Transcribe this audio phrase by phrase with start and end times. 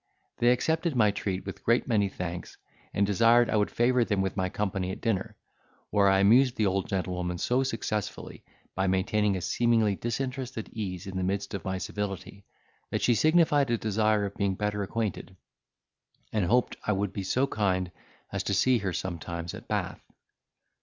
[0.39, 2.57] They accepted my treat with a great many thanks,
[2.91, 5.35] and desired I would favour them with my company at dinner,
[5.91, 8.43] where I amused the old gentlewoman so successfully,
[8.73, 12.45] by maintaining a seemingly disinterested ease in the midst of my civility,
[12.89, 15.35] that she signified a desire of being better acquainted,
[16.33, 17.91] and hoped I would be so kind
[18.31, 20.01] as to see her sometimes at Bath.